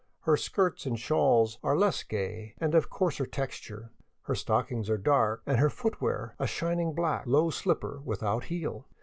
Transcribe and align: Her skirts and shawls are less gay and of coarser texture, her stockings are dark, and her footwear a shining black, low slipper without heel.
Her 0.21 0.35
skirts 0.35 0.87
and 0.87 0.99
shawls 0.99 1.59
are 1.61 1.77
less 1.77 2.01
gay 2.01 2.55
and 2.57 2.73
of 2.73 2.89
coarser 2.89 3.27
texture, 3.27 3.91
her 4.23 4.33
stockings 4.33 4.89
are 4.89 4.97
dark, 4.97 5.43
and 5.45 5.59
her 5.59 5.69
footwear 5.69 6.33
a 6.39 6.47
shining 6.47 6.93
black, 6.95 7.27
low 7.27 7.51
slipper 7.51 8.01
without 8.03 8.45
heel. 8.45 8.87